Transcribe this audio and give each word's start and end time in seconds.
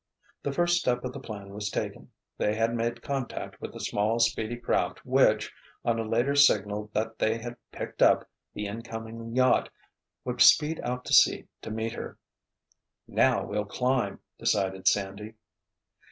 The 0.41 0.51
first 0.51 0.77
step 0.79 1.03
of 1.05 1.13
the 1.13 1.19
plan 1.19 1.49
was 1.53 1.69
taken. 1.69 2.09
They 2.39 2.55
had 2.55 2.73
made 2.73 3.03
contact 3.03 3.61
with 3.61 3.71
the 3.71 3.79
small, 3.79 4.17
speedy 4.17 4.55
craft 4.57 5.05
which, 5.05 5.53
on 5.85 5.99
a 5.99 6.03
later 6.09 6.33
signal 6.33 6.89
that 6.95 7.19
they 7.19 7.37
had 7.37 7.55
"picked 7.71 8.01
up" 8.01 8.27
the 8.55 8.65
incoming 8.65 9.35
yacht, 9.35 9.69
would 10.25 10.41
speed 10.41 10.79
out 10.83 11.05
to 11.05 11.13
sea 11.13 11.45
to 11.61 11.69
meet 11.69 11.93
her. 11.93 12.17
"Now 13.07 13.45
we'll 13.45 13.65
climb!" 13.65 14.21
decided 14.39 14.87
Sandy. 14.87 15.35